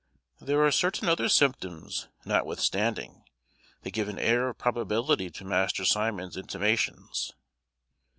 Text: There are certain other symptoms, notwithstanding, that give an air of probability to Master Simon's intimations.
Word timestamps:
There 0.39 0.65
are 0.65 0.71
certain 0.71 1.07
other 1.07 1.29
symptoms, 1.29 2.07
notwithstanding, 2.25 3.23
that 3.83 3.91
give 3.91 4.09
an 4.09 4.17
air 4.17 4.49
of 4.49 4.57
probability 4.57 5.29
to 5.29 5.45
Master 5.45 5.85
Simon's 5.85 6.35
intimations. 6.37 7.33